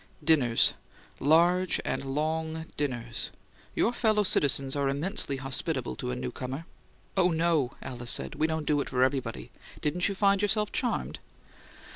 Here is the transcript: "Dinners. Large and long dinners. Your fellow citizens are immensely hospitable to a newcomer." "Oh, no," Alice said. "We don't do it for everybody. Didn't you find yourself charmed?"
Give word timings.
"Dinners. 0.23 0.73
Large 1.19 1.79
and 1.85 2.03
long 2.03 2.65
dinners. 2.75 3.29
Your 3.75 3.93
fellow 3.93 4.23
citizens 4.23 4.75
are 4.75 4.89
immensely 4.89 5.37
hospitable 5.37 5.95
to 5.97 6.09
a 6.09 6.15
newcomer." 6.15 6.65
"Oh, 7.15 7.29
no," 7.29 7.73
Alice 7.83 8.09
said. 8.09 8.33
"We 8.33 8.47
don't 8.47 8.65
do 8.65 8.81
it 8.81 8.89
for 8.89 9.03
everybody. 9.03 9.51
Didn't 9.79 10.09
you 10.09 10.15
find 10.15 10.41
yourself 10.41 10.71
charmed?" 10.71 11.19